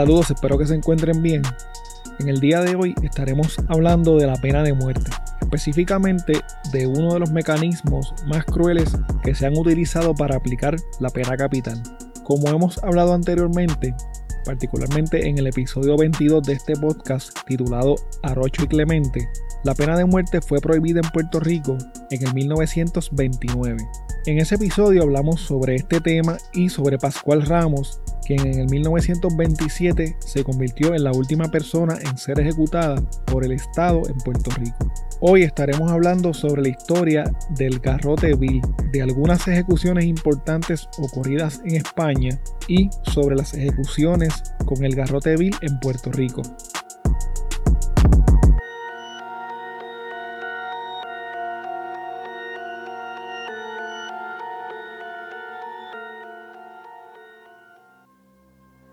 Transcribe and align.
Saludos, 0.00 0.30
espero 0.30 0.56
que 0.56 0.64
se 0.64 0.74
encuentren 0.74 1.20
bien. 1.20 1.42
En 2.20 2.30
el 2.30 2.40
día 2.40 2.62
de 2.62 2.74
hoy 2.74 2.94
estaremos 3.02 3.56
hablando 3.68 4.16
de 4.16 4.26
la 4.26 4.36
pena 4.36 4.62
de 4.62 4.72
muerte, 4.72 5.10
específicamente 5.42 6.40
de 6.72 6.86
uno 6.86 7.12
de 7.12 7.20
los 7.20 7.32
mecanismos 7.32 8.14
más 8.26 8.46
crueles 8.46 8.96
que 9.22 9.34
se 9.34 9.44
han 9.44 9.58
utilizado 9.58 10.14
para 10.14 10.36
aplicar 10.36 10.74
la 11.00 11.10
pena 11.10 11.36
capital. 11.36 11.82
Como 12.24 12.48
hemos 12.48 12.82
hablado 12.82 13.12
anteriormente, 13.12 13.94
particularmente 14.46 15.28
en 15.28 15.36
el 15.36 15.48
episodio 15.48 15.98
22 15.98 16.44
de 16.44 16.54
este 16.54 16.76
podcast 16.76 17.36
titulado 17.46 17.96
Arrocho 18.22 18.64
y 18.64 18.68
Clemente, 18.68 19.28
la 19.64 19.74
pena 19.74 19.98
de 19.98 20.06
muerte 20.06 20.40
fue 20.40 20.60
prohibida 20.60 21.00
en 21.04 21.10
Puerto 21.10 21.40
Rico 21.40 21.76
en 22.10 22.26
el 22.26 22.32
1929. 22.32 23.76
En 24.24 24.38
ese 24.38 24.54
episodio 24.54 25.02
hablamos 25.02 25.42
sobre 25.42 25.74
este 25.74 26.00
tema 26.00 26.38
y 26.54 26.70
sobre 26.70 26.96
Pascual 26.96 27.42
Ramos, 27.42 28.00
quien 28.24 28.46
en 28.46 28.60
el 28.60 28.70
1927 28.70 30.16
se 30.18 30.44
convirtió 30.44 30.94
en 30.94 31.04
la 31.04 31.12
última 31.12 31.48
persona 31.50 31.98
en 32.00 32.16
ser 32.16 32.40
ejecutada 32.40 33.02
por 33.26 33.44
el 33.44 33.52
Estado 33.52 34.02
en 34.08 34.16
Puerto 34.18 34.50
Rico. 34.52 34.92
Hoy 35.20 35.42
estaremos 35.42 35.90
hablando 35.90 36.32
sobre 36.32 36.62
la 36.62 36.68
historia 36.68 37.24
del 37.50 37.78
garrote 37.78 38.34
vil, 38.34 38.62
de 38.90 39.02
algunas 39.02 39.46
ejecuciones 39.48 40.06
importantes 40.06 40.88
ocurridas 40.98 41.60
en 41.66 41.76
España 41.76 42.40
y 42.68 42.88
sobre 43.02 43.36
las 43.36 43.52
ejecuciones 43.52 44.42
con 44.64 44.82
el 44.84 44.94
garrote 44.94 45.36
vil 45.36 45.54
en 45.60 45.78
Puerto 45.80 46.10
Rico. 46.10 46.42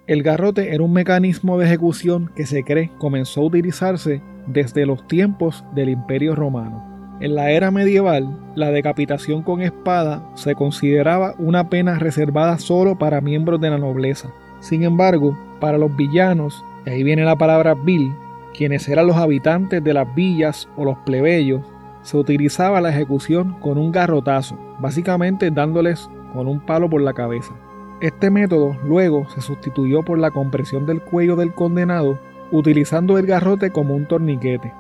El 0.08 0.24
garrote 0.24 0.74
era 0.74 0.82
un 0.84 0.94
mecanismo 0.94 1.58
de 1.58 1.66
ejecución 1.66 2.32
que 2.34 2.46
se 2.46 2.64
cree 2.64 2.92
comenzó 2.98 3.42
a 3.42 3.46
utilizarse 3.48 4.22
desde 4.48 4.86
los 4.86 5.06
tiempos 5.06 5.66
del 5.76 5.90
Imperio 5.90 6.34
Romano. 6.34 7.18
En 7.20 7.36
la 7.36 7.52
era 7.52 7.72
medieval, 7.72 8.40
la 8.56 8.72
decapitación 8.72 9.44
con 9.44 9.62
espada 9.62 10.24
se 10.36 10.56
consideraba 10.56 11.36
una 11.40 11.70
pena 11.70 12.00
reservada 12.00 12.58
solo 12.58 12.98
para 12.98 13.20
miembros 13.20 13.60
de 13.60 13.70
la 13.70 13.78
nobleza. 13.80 14.30
Sin 14.62 14.84
embargo, 14.84 15.38
para 15.60 15.78
los 15.78 15.94
villanos, 15.98 16.64
ahí 16.86 17.04
viene 17.04 17.26
la 17.26 17.36
palabra 17.36 17.74
vil, 17.74 18.10
quienes 18.54 18.88
eran 18.88 19.08
los 19.08 19.18
habitantes 19.18 19.84
de 19.84 19.94
las 19.94 20.16
villas 20.16 20.70
o 20.78 20.86
los 20.86 20.98
plebeyos, 21.00 21.64
se 22.04 22.16
utilizaba 22.16 22.80
la 22.80 22.92
ejecución 22.92 23.60
con 23.60 23.78
un 23.78 23.92
garrotazo, 23.92 24.58
básicamente 24.80 25.52
dándoles 25.52 26.10
con 26.32 26.48
un 26.48 26.62
palo 26.62 26.90
por 26.90 27.02
la 27.02 27.14
cabeza. 27.14 27.54
Este 28.00 28.30
método 28.30 28.78
luego 28.86 29.28
se 29.30 29.42
sustituyó 29.42 30.04
por 30.04 30.20
la 30.20 30.30
compresión 30.30 30.86
del 30.86 31.02
cuello 31.02 31.36
del 31.36 31.54
condenado 31.54 32.20
utilizando 32.52 33.18
el 33.18 33.26
garrote 33.26 33.72
como 33.72 33.96
un 33.96 34.06
torniquete. 34.06 34.72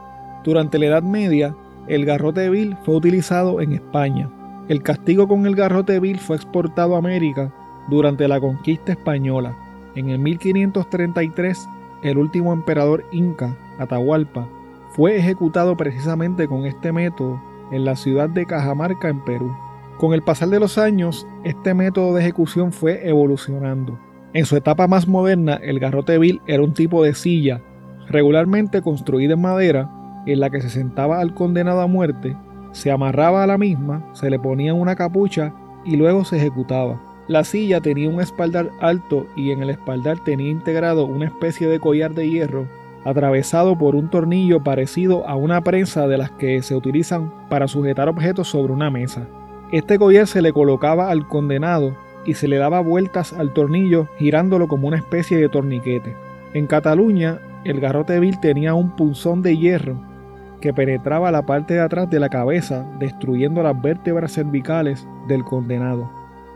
Durante 0.43 0.77
la 0.77 0.85
Edad 0.85 1.03
Media, 1.03 1.55
el 1.87 2.05
garrote 2.05 2.49
vil 2.49 2.77
fue 2.83 2.95
utilizado 2.95 3.59
en 3.59 3.73
España. 3.73 4.29
El 4.67 4.83
castigo 4.83 5.27
con 5.27 5.45
el 5.47 5.55
garrote 5.55 5.99
vil 5.99 6.19
fue 6.19 6.35
exportado 6.35 6.95
a 6.95 6.99
América 6.99 7.51
durante 7.89 8.27
la 8.27 8.39
conquista 8.39 8.91
española. 8.91 9.57
En 9.95 10.09
el 10.09 10.19
1533, 10.19 11.67
el 12.03 12.17
último 12.19 12.53
emperador 12.53 13.03
inca, 13.11 13.57
Atahualpa, 13.79 14.47
fue 14.91 15.17
ejecutado 15.17 15.75
precisamente 15.75 16.47
con 16.47 16.65
este 16.65 16.91
método 16.91 17.41
en 17.71 17.83
la 17.83 17.95
ciudad 17.95 18.29
de 18.29 18.45
Cajamarca, 18.45 19.09
en 19.09 19.23
Perú. 19.25 19.55
Con 19.97 20.13
el 20.13 20.21
pasar 20.21 20.49
de 20.49 20.59
los 20.59 20.77
años, 20.77 21.25
este 21.43 21.73
método 21.73 22.13
de 22.13 22.21
ejecución 22.21 22.71
fue 22.71 23.07
evolucionando. 23.07 23.99
En 24.33 24.45
su 24.45 24.55
etapa 24.55 24.87
más 24.87 25.07
moderna, 25.07 25.55
el 25.55 25.79
garrote 25.79 26.19
vil 26.19 26.39
era 26.45 26.61
un 26.61 26.73
tipo 26.73 27.03
de 27.03 27.15
silla, 27.15 27.61
regularmente 28.07 28.81
construida 28.81 29.33
en 29.33 29.41
madera, 29.41 29.89
en 30.27 30.39
la 30.39 30.49
que 30.49 30.61
se 30.61 30.69
sentaba 30.69 31.19
al 31.19 31.33
condenado 31.33 31.81
a 31.81 31.87
muerte, 31.87 32.37
se 32.73 32.91
amarraba 32.91 33.43
a 33.43 33.47
la 33.47 33.57
misma, 33.57 34.07
se 34.13 34.29
le 34.29 34.37
ponía 34.37 34.73
una 34.73 34.95
capucha 34.95 35.53
y 35.83 35.95
luego 35.95 36.25
se 36.25 36.37
ejecutaba. 36.37 37.01
La 37.27 37.43
silla 37.43 37.81
tenía 37.81 38.09
un 38.09 38.21
espaldar 38.21 38.69
alto 38.79 39.25
y 39.35 39.51
en 39.51 39.63
el 39.63 39.71
espaldar 39.71 40.23
tenía 40.23 40.49
integrado 40.49 41.05
una 41.05 41.25
especie 41.25 41.67
de 41.67 41.79
collar 41.79 42.13
de 42.13 42.29
hierro 42.29 42.67
atravesado 43.03 43.77
por 43.77 43.95
un 43.95 44.09
tornillo 44.09 44.63
parecido 44.63 45.27
a 45.27 45.35
una 45.35 45.61
prensa 45.61 46.07
de 46.07 46.17
las 46.17 46.31
que 46.31 46.61
se 46.61 46.75
utilizan 46.75 47.31
para 47.49 47.67
sujetar 47.67 48.09
objetos 48.09 48.49
sobre 48.49 48.73
una 48.73 48.91
mesa. 48.91 49.27
Este 49.71 49.99
collar 49.99 50.27
se 50.27 50.41
le 50.41 50.53
colocaba 50.53 51.09
al 51.09 51.27
condenado 51.27 51.97
y 52.25 52.35
se 52.35 52.47
le 52.47 52.57
daba 52.57 52.79
vueltas 52.79 53.33
al 53.33 53.51
tornillo 53.51 54.07
girándolo 54.17 54.67
como 54.69 54.87
una 54.87 54.97
especie 54.97 55.37
de 55.37 55.49
torniquete. 55.49 56.15
En 56.53 56.67
Cataluña, 56.67 57.39
el 57.65 57.81
garrote 57.81 58.19
vil 58.21 58.39
tenía 58.39 58.73
un 58.73 58.95
punzón 58.95 59.41
de 59.41 59.57
hierro 59.57 59.99
que 60.61 60.73
penetraba 60.73 61.31
la 61.31 61.45
parte 61.45 61.75
de 61.75 61.81
atrás 61.81 62.09
de 62.09 62.19
la 62.19 62.29
cabeza, 62.29 62.85
destruyendo 62.99 63.61
las 63.61 63.79
vértebras 63.81 64.31
cervicales 64.33 65.05
del 65.27 65.43
condenado. 65.43 66.09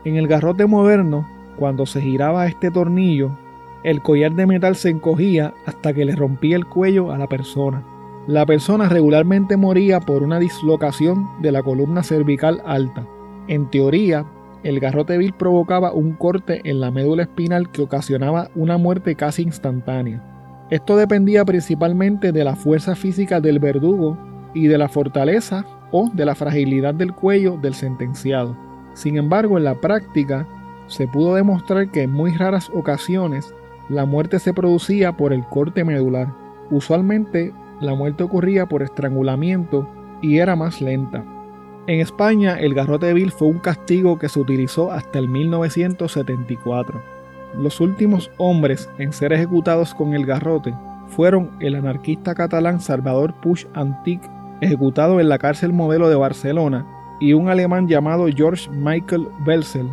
En 0.04 0.16
el 0.16 0.26
garrote 0.26 0.66
moderno, 0.66 1.26
cuando 1.58 1.84
se 1.86 2.00
giraba 2.00 2.46
este 2.46 2.70
tornillo, 2.70 3.30
el 3.84 4.00
collar 4.00 4.32
de 4.32 4.46
metal 4.46 4.74
se 4.74 4.88
encogía 4.88 5.52
hasta 5.66 5.92
que 5.92 6.04
le 6.04 6.16
rompía 6.16 6.56
el 6.56 6.66
cuello 6.66 7.12
a 7.12 7.18
la 7.18 7.28
persona. 7.28 7.82
La 8.28 8.46
persona 8.46 8.88
regularmente 8.88 9.56
moría 9.56 9.98
por 9.98 10.22
una 10.22 10.38
dislocación 10.38 11.28
de 11.40 11.50
la 11.50 11.62
columna 11.62 12.04
cervical 12.04 12.62
alta. 12.64 13.04
En 13.48 13.68
teoría, 13.68 14.24
el 14.62 14.78
garrote 14.78 15.18
vil 15.18 15.32
provocaba 15.32 15.92
un 15.92 16.12
corte 16.12 16.60
en 16.62 16.80
la 16.80 16.92
médula 16.92 17.24
espinal 17.24 17.72
que 17.72 17.82
ocasionaba 17.82 18.48
una 18.54 18.78
muerte 18.78 19.16
casi 19.16 19.42
instantánea. 19.42 20.22
Esto 20.70 20.96
dependía 20.96 21.44
principalmente 21.44 22.30
de 22.30 22.44
la 22.44 22.54
fuerza 22.54 22.94
física 22.94 23.40
del 23.40 23.58
verdugo 23.58 24.16
y 24.54 24.68
de 24.68 24.78
la 24.78 24.88
fortaleza 24.88 25.66
o 25.90 26.08
de 26.14 26.24
la 26.24 26.36
fragilidad 26.36 26.94
del 26.94 27.12
cuello 27.12 27.56
del 27.56 27.74
sentenciado. 27.74 28.56
Sin 28.94 29.16
embargo, 29.16 29.58
en 29.58 29.64
la 29.64 29.80
práctica 29.80 30.46
se 30.86 31.08
pudo 31.08 31.34
demostrar 31.34 31.90
que 31.90 32.02
en 32.02 32.12
muy 32.12 32.30
raras 32.36 32.70
ocasiones 32.72 33.52
la 33.88 34.06
muerte 34.06 34.38
se 34.38 34.54
producía 34.54 35.16
por 35.16 35.32
el 35.32 35.44
corte 35.46 35.82
medular. 35.84 36.32
Usualmente 36.70 37.52
la 37.82 37.94
muerte 37.94 38.22
ocurría 38.22 38.66
por 38.66 38.82
estrangulamiento 38.82 39.88
y 40.22 40.38
era 40.38 40.56
más 40.56 40.80
lenta. 40.80 41.24
En 41.86 42.00
España, 42.00 42.58
el 42.58 42.74
garrote 42.74 43.12
vil 43.12 43.32
fue 43.32 43.48
un 43.48 43.58
castigo 43.58 44.18
que 44.18 44.28
se 44.28 44.38
utilizó 44.38 44.92
hasta 44.92 45.18
el 45.18 45.28
1974. 45.28 47.02
Los 47.58 47.80
últimos 47.80 48.30
hombres 48.38 48.88
en 48.98 49.12
ser 49.12 49.32
ejecutados 49.32 49.94
con 49.94 50.14
el 50.14 50.24
garrote 50.24 50.72
fueron 51.08 51.50
el 51.60 51.74
anarquista 51.74 52.34
catalán 52.34 52.80
Salvador 52.80 53.34
Puig 53.42 53.66
Antic, 53.74 54.22
ejecutado 54.60 55.20
en 55.20 55.28
la 55.28 55.38
cárcel 55.38 55.72
modelo 55.72 56.08
de 56.08 56.14
Barcelona, 56.14 56.86
y 57.20 57.34
un 57.34 57.48
alemán 57.48 57.88
llamado 57.88 58.26
George 58.28 58.70
Michael 58.70 59.28
Belsel, 59.44 59.88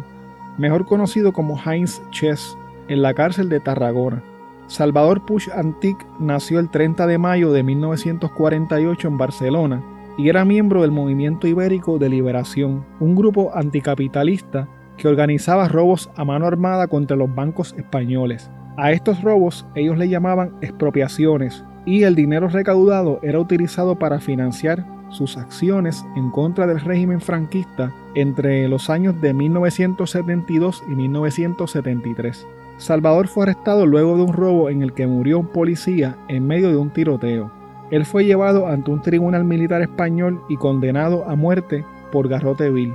mejor 0.57 0.85
conocido 0.85 1.33
como 1.33 1.59
Heinz 1.59 2.01
Chess, 2.11 2.55
en 2.87 3.01
la 3.01 3.13
cárcel 3.13 3.49
de 3.49 3.59
Tarragona. 3.59 4.23
Salvador 4.69 5.25
Puig 5.25 5.49
Antic 5.51 5.97
nació 6.19 6.59
el 6.59 6.69
30 6.69 7.07
de 7.07 7.17
mayo 7.17 7.51
de 7.51 7.63
1948 7.63 9.07
en 9.07 9.17
Barcelona 9.17 9.83
y 10.15 10.29
era 10.29 10.45
miembro 10.45 10.83
del 10.83 10.91
Movimiento 10.91 11.47
Ibérico 11.47 11.97
de 11.97 12.07
Liberación, 12.07 12.85
un 12.99 13.15
grupo 13.15 13.49
anticapitalista 13.55 14.67
que 14.95 15.07
organizaba 15.07 15.67
robos 15.67 16.11
a 16.15 16.23
mano 16.23 16.45
armada 16.45 16.85
contra 16.87 17.17
los 17.17 17.33
bancos 17.33 17.73
españoles. 17.79 18.51
A 18.77 18.91
estos 18.91 19.23
robos 19.23 19.65
ellos 19.73 19.97
le 19.97 20.07
llamaban 20.07 20.53
expropiaciones 20.61 21.63
y 21.87 22.03
el 22.03 22.13
dinero 22.13 22.47
recaudado 22.47 23.19
era 23.23 23.39
utilizado 23.39 23.97
para 23.97 24.19
financiar 24.19 24.85
sus 25.09 25.35
acciones 25.37 26.05
en 26.15 26.29
contra 26.29 26.67
del 26.67 26.79
régimen 26.79 27.21
franquista 27.21 27.91
entre 28.13 28.67
los 28.67 28.91
años 28.91 29.19
de 29.19 29.33
1972 29.33 30.83
y 30.87 30.91
1973. 30.91 32.45
Salvador 32.79 33.27
fue 33.27 33.43
arrestado 33.43 33.85
luego 33.85 34.15
de 34.15 34.23
un 34.23 34.33
robo 34.33 34.69
en 34.69 34.81
el 34.81 34.93
que 34.93 35.05
murió 35.05 35.37
un 35.37 35.47
policía 35.47 36.15
en 36.29 36.47
medio 36.47 36.69
de 36.69 36.77
un 36.77 36.91
tiroteo. 36.91 37.51
Él 37.91 38.05
fue 38.05 38.23
llevado 38.23 38.67
ante 38.67 38.89
un 38.89 39.01
tribunal 39.01 39.43
militar 39.43 39.81
español 39.81 40.41
y 40.47 40.55
condenado 40.55 41.29
a 41.29 41.35
muerte 41.35 41.83
por 42.09 42.29
garrote 42.29 42.69
vil. 42.69 42.93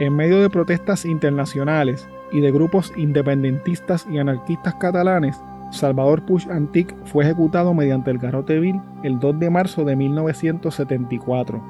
En 0.00 0.16
medio 0.16 0.42
de 0.42 0.50
protestas 0.50 1.04
internacionales 1.04 2.08
y 2.32 2.40
de 2.40 2.50
grupos 2.50 2.92
independentistas 2.96 4.04
y 4.10 4.18
anarquistas 4.18 4.74
catalanes, 4.74 5.40
Salvador 5.70 6.26
Puig 6.26 6.50
Antic 6.50 6.92
fue 7.04 7.22
ejecutado 7.22 7.72
mediante 7.72 8.10
el 8.10 8.18
garrote 8.18 8.58
vil 8.58 8.80
el 9.04 9.20
2 9.20 9.38
de 9.38 9.48
marzo 9.48 9.84
de 9.84 9.94
1974. 9.94 11.62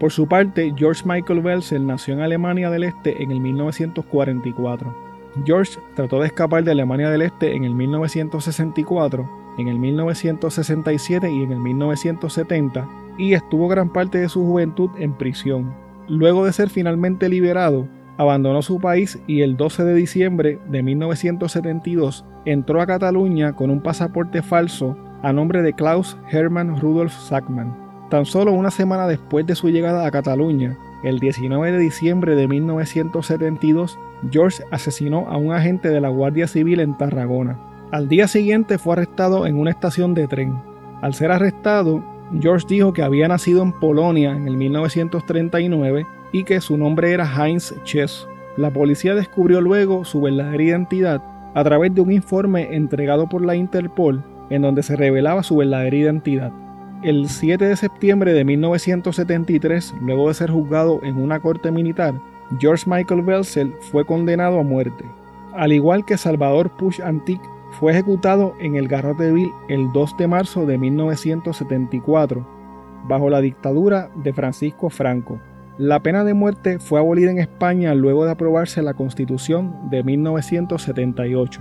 Por 0.00 0.10
su 0.10 0.26
parte, 0.26 0.74
George 0.76 1.02
Michael 1.06 1.40
Belsel 1.40 1.86
nació 1.86 2.14
en 2.14 2.20
Alemania 2.20 2.68
del 2.68 2.82
Este 2.82 3.22
en 3.22 3.30
el 3.30 3.38
1944. 3.38 5.05
George 5.44 5.78
trató 5.94 6.20
de 6.20 6.26
escapar 6.26 6.64
de 6.64 6.72
Alemania 6.72 7.10
del 7.10 7.22
Este 7.22 7.54
en 7.54 7.64
el 7.64 7.74
1964, 7.74 9.28
en 9.58 9.68
el 9.68 9.78
1967 9.78 11.30
y 11.30 11.42
en 11.42 11.52
el 11.52 11.58
1970 11.58 12.88
y 13.18 13.34
estuvo 13.34 13.68
gran 13.68 13.92
parte 13.92 14.18
de 14.18 14.28
su 14.28 14.44
juventud 14.44 14.90
en 14.98 15.12
prisión. 15.14 15.74
Luego 16.08 16.44
de 16.44 16.52
ser 16.52 16.70
finalmente 16.70 17.28
liberado, 17.28 17.88
abandonó 18.18 18.62
su 18.62 18.80
país 18.80 19.18
y 19.26 19.42
el 19.42 19.56
12 19.56 19.84
de 19.84 19.94
diciembre 19.94 20.58
de 20.68 20.82
1972 20.82 22.24
entró 22.44 22.80
a 22.80 22.86
Cataluña 22.86 23.54
con 23.54 23.70
un 23.70 23.80
pasaporte 23.80 24.42
falso 24.42 24.96
a 25.22 25.32
nombre 25.32 25.62
de 25.62 25.72
Klaus 25.72 26.16
Hermann 26.30 26.80
Rudolf 26.80 27.12
Sackmann. 27.12 27.74
Tan 28.10 28.24
solo 28.24 28.52
una 28.52 28.70
semana 28.70 29.08
después 29.08 29.46
de 29.46 29.56
su 29.56 29.68
llegada 29.68 30.06
a 30.06 30.10
Cataluña, 30.10 30.78
el 31.02 31.18
19 31.18 31.72
de 31.72 31.78
diciembre 31.78 32.36
de 32.36 32.46
1972, 32.46 33.98
George 34.30 34.62
asesinó 34.70 35.26
a 35.28 35.36
un 35.36 35.52
agente 35.52 35.88
de 35.88 36.00
la 36.00 36.08
Guardia 36.08 36.46
Civil 36.46 36.80
en 36.80 36.96
Tarragona. 36.96 37.58
Al 37.92 38.08
día 38.08 38.28
siguiente 38.28 38.78
fue 38.78 38.94
arrestado 38.94 39.46
en 39.46 39.56
una 39.58 39.70
estación 39.70 40.14
de 40.14 40.26
tren. 40.26 40.54
Al 41.02 41.14
ser 41.14 41.30
arrestado, 41.30 42.02
George 42.40 42.66
dijo 42.68 42.92
que 42.92 43.02
había 43.02 43.28
nacido 43.28 43.62
en 43.62 43.72
Polonia 43.72 44.32
en 44.32 44.48
el 44.48 44.56
1939 44.56 46.06
y 46.32 46.44
que 46.44 46.60
su 46.60 46.76
nombre 46.76 47.12
era 47.12 47.26
Heinz 47.26 47.74
Chess. 47.84 48.26
La 48.56 48.72
policía 48.72 49.14
descubrió 49.14 49.60
luego 49.60 50.04
su 50.04 50.20
verdadera 50.20 50.62
identidad 50.62 51.22
a 51.54 51.64
través 51.64 51.94
de 51.94 52.00
un 52.00 52.12
informe 52.12 52.74
entregado 52.74 53.28
por 53.28 53.44
la 53.44 53.54
Interpol 53.54 54.22
en 54.50 54.62
donde 54.62 54.82
se 54.82 54.96
revelaba 54.96 55.42
su 55.42 55.56
verdadera 55.56 55.96
identidad. 55.96 56.52
El 57.02 57.28
7 57.28 57.64
de 57.64 57.76
septiembre 57.76 58.32
de 58.32 58.44
1973, 58.44 59.94
luego 60.00 60.28
de 60.28 60.34
ser 60.34 60.50
juzgado 60.50 61.00
en 61.02 61.16
una 61.16 61.40
corte 61.40 61.70
militar, 61.70 62.14
George 62.58 62.84
Michael 62.88 63.22
Belzel 63.22 63.74
fue 63.80 64.04
condenado 64.04 64.60
a 64.60 64.62
muerte. 64.62 65.04
Al 65.54 65.72
igual 65.72 66.04
que 66.04 66.16
Salvador 66.16 66.70
Push 66.76 67.00
Antique, 67.02 67.48
fue 67.78 67.92
ejecutado 67.92 68.54
en 68.58 68.76
el 68.76 68.88
Garroteville 68.88 69.52
el 69.68 69.92
2 69.92 70.16
de 70.16 70.26
marzo 70.26 70.64
de 70.64 70.78
1974, 70.78 72.46
bajo 73.06 73.28
la 73.28 73.40
dictadura 73.40 74.10
de 74.16 74.32
Francisco 74.32 74.88
Franco. 74.88 75.38
La 75.76 76.00
pena 76.00 76.24
de 76.24 76.32
muerte 76.32 76.78
fue 76.78 76.98
abolida 76.98 77.30
en 77.30 77.38
España 77.38 77.94
luego 77.94 78.24
de 78.24 78.30
aprobarse 78.30 78.80
la 78.80 78.94
Constitución 78.94 79.90
de 79.90 80.02
1978. 80.02 81.60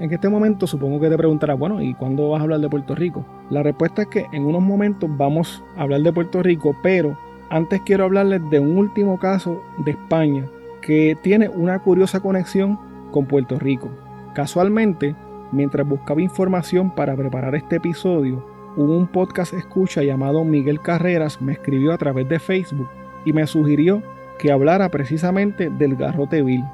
En 0.00 0.12
este 0.12 0.28
momento 0.28 0.66
supongo 0.66 1.00
que 1.00 1.08
te 1.08 1.16
preguntarás, 1.16 1.58
bueno, 1.58 1.80
¿y 1.82 1.94
cuándo 1.94 2.30
vas 2.30 2.40
a 2.40 2.44
hablar 2.44 2.60
de 2.60 2.68
Puerto 2.68 2.94
Rico? 2.94 3.24
La 3.50 3.62
respuesta 3.62 4.02
es 4.02 4.08
que 4.08 4.26
en 4.32 4.44
unos 4.44 4.62
momentos 4.62 5.08
vamos 5.16 5.62
a 5.76 5.82
hablar 5.82 6.02
de 6.02 6.12
Puerto 6.12 6.42
Rico, 6.42 6.76
pero 6.82 7.16
antes 7.50 7.80
quiero 7.82 8.04
hablarles 8.04 8.48
de 8.50 8.60
un 8.60 8.76
último 8.76 9.18
caso 9.18 9.62
de 9.78 9.92
España 9.92 10.44
que 10.82 11.16
tiene 11.22 11.48
una 11.48 11.78
curiosa 11.78 12.20
conexión 12.20 12.78
con 13.10 13.26
Puerto 13.26 13.58
Rico. 13.58 13.88
Casualmente, 14.34 15.14
mientras 15.52 15.86
buscaba 15.86 16.20
información 16.20 16.90
para 16.94 17.16
preparar 17.16 17.54
este 17.54 17.76
episodio, 17.76 18.44
un 18.76 19.06
podcast 19.08 19.54
escucha 19.54 20.02
llamado 20.02 20.44
Miguel 20.44 20.80
Carreras 20.80 21.40
me 21.40 21.52
escribió 21.52 21.92
a 21.92 21.98
través 21.98 22.28
de 22.28 22.38
Facebook 22.38 22.88
y 23.24 23.32
me 23.32 23.46
sugirió 23.46 24.02
que 24.38 24.52
hablara 24.52 24.88
precisamente 24.88 25.68
del 25.70 25.96
garrote 25.96 26.42
vil. 26.42 26.64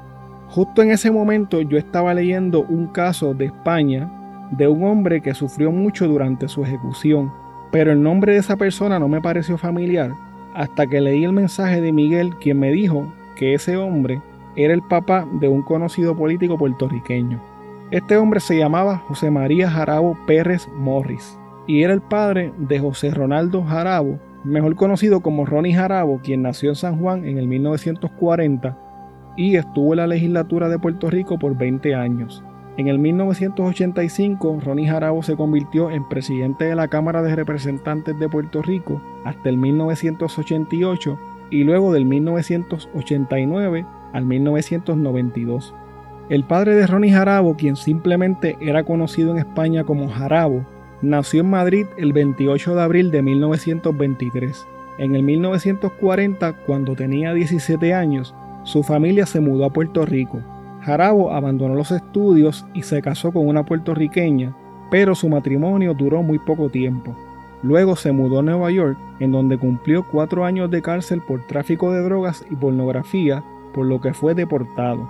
Justo 0.49 0.83
en 0.83 0.91
ese 0.91 1.09
momento 1.09 1.61
yo 1.61 1.77
estaba 1.77 2.13
leyendo 2.13 2.61
un 2.61 2.87
caso 2.87 3.33
de 3.33 3.45
España 3.45 4.11
de 4.51 4.67
un 4.67 4.83
hombre 4.83 5.21
que 5.21 5.33
sufrió 5.33 5.71
mucho 5.71 6.07
durante 6.07 6.47
su 6.47 6.63
ejecución, 6.63 7.31
pero 7.71 7.91
el 7.91 8.03
nombre 8.03 8.33
de 8.33 8.39
esa 8.39 8.55
persona 8.55 8.99
no 8.99 9.07
me 9.07 9.21
pareció 9.21 9.57
familiar 9.57 10.11
hasta 10.55 10.87
que 10.87 11.01
leí 11.01 11.23
el 11.23 11.33
mensaje 11.33 11.81
de 11.81 11.91
Miguel 11.91 12.35
quien 12.37 12.59
me 12.59 12.71
dijo 12.71 13.13
que 13.35 13.53
ese 13.53 13.77
hombre 13.77 14.21
era 14.55 14.73
el 14.73 14.81
papá 14.81 15.27
de 15.39 15.49
un 15.49 15.61
conocido 15.61 16.15
político 16.15 16.57
puertorriqueño. 16.57 17.41
Este 17.91 18.17
hombre 18.17 18.39
se 18.39 18.57
llamaba 18.57 18.97
José 19.07 19.29
María 19.29 19.69
Jarabo 19.69 20.17
Pérez 20.25 20.67
Morris 20.75 21.37
y 21.67 21.83
era 21.83 21.93
el 21.93 22.01
padre 22.01 22.53
de 22.57 22.79
José 22.79 23.11
Ronaldo 23.11 23.63
Jarabo, 23.63 24.19
mejor 24.43 24.75
conocido 24.75 25.21
como 25.21 25.45
Ronnie 25.45 25.73
Jarabo, 25.73 26.19
quien 26.23 26.41
nació 26.41 26.69
en 26.69 26.75
San 26.75 26.99
Juan 26.99 27.25
en 27.25 27.37
el 27.37 27.47
1940 27.47 28.77
y 29.37 29.57
estuvo 29.57 29.93
en 29.93 29.97
la 29.97 30.07
legislatura 30.07 30.69
de 30.69 30.79
Puerto 30.79 31.09
Rico 31.09 31.37
por 31.37 31.57
20 31.57 31.93
años. 31.93 32.43
En 32.77 32.87
el 32.87 32.99
1985, 32.99 34.59
Ronnie 34.63 34.87
Jarabo 34.87 35.23
se 35.23 35.35
convirtió 35.35 35.91
en 35.91 36.07
presidente 36.07 36.65
de 36.65 36.75
la 36.75 36.87
Cámara 36.89 37.21
de 37.21 37.35
Representantes 37.35 38.19
de 38.19 38.29
Puerto 38.29 38.61
Rico 38.61 39.01
hasta 39.23 39.49
el 39.49 39.57
1988 39.57 41.19
y 41.51 41.63
luego 41.63 41.93
del 41.93 42.05
1989 42.05 43.85
al 44.13 44.25
1992. 44.25 45.73
El 46.29 46.43
padre 46.43 46.75
de 46.75 46.87
Ronnie 46.87 47.11
Jarabo, 47.11 47.55
quien 47.55 47.75
simplemente 47.75 48.57
era 48.59 48.83
conocido 48.83 49.31
en 49.31 49.37
España 49.37 49.83
como 49.83 50.09
Jarabo, 50.09 50.65
Nació 51.01 51.41
en 51.41 51.49
Madrid 51.49 51.85
el 51.97 52.13
28 52.13 52.73
de 52.73 52.81
abril 52.81 53.11
de 53.11 53.21
1923. 53.21 54.65
En 54.97 55.13
el 55.13 55.23
1940, 55.23 56.53
cuando 56.65 56.95
tenía 56.95 57.33
17 57.33 57.93
años, 57.93 58.33
su 58.63 58.81
familia 58.81 59.25
se 59.25 59.41
mudó 59.41 59.65
a 59.65 59.69
Puerto 59.69 60.05
Rico. 60.05 60.39
Jarabo 60.85 61.33
abandonó 61.33 61.73
los 61.73 61.89
estudios 61.89 62.63
y 62.75 62.83
se 62.83 63.01
casó 63.01 63.31
con 63.31 63.47
una 63.47 63.65
puertorriqueña, 63.65 64.55
pero 64.91 65.15
su 65.15 65.27
matrimonio 65.27 65.95
duró 65.95 66.21
muy 66.21 66.37
poco 66.37 66.69
tiempo. 66.69 67.15
Luego 67.63 67.95
se 67.95 68.11
mudó 68.11 68.39
a 68.39 68.43
Nueva 68.43 68.69
York, 68.69 68.95
en 69.19 69.31
donde 69.31 69.57
cumplió 69.57 70.05
cuatro 70.11 70.45
años 70.45 70.69
de 70.69 70.83
cárcel 70.83 71.23
por 71.27 71.47
tráfico 71.47 71.91
de 71.91 72.03
drogas 72.03 72.45
y 72.51 72.55
pornografía, 72.55 73.43
por 73.73 73.87
lo 73.87 73.99
que 73.99 74.13
fue 74.13 74.35
deportado. 74.35 75.09